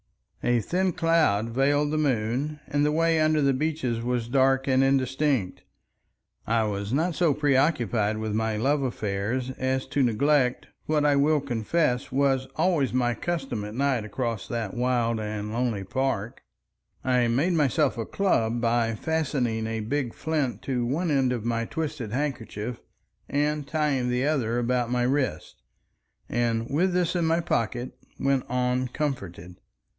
[0.43, 4.83] A thin cloud veiled the moon, and the way under the beeches was dark and
[4.83, 5.61] indistinct.
[6.47, 11.39] I was not so preoccupied with my love affairs as to neglect what I will
[11.41, 16.41] confess was always my custom at night across that wild and lonely park.
[17.03, 21.65] I made myself a club by fastening a big flint to one end of my
[21.65, 22.81] twisted handkerchief
[23.29, 25.61] and tying the other about my wrist,
[26.27, 29.57] and with this in my pocket, went on comforted.